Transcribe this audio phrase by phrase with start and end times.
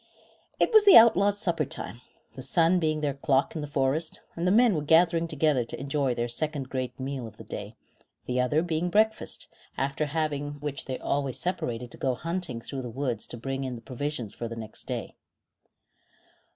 [0.59, 2.01] It was the outlaws' supper time,
[2.33, 5.79] the sun being their clock in the forest; and the men were gathering together to
[5.79, 7.75] enjoy their second great meal of the day,
[8.25, 12.89] the other being breakfast, after having which they always separated to go hunting through the
[12.89, 15.13] woods to bring in the provisions for the next day.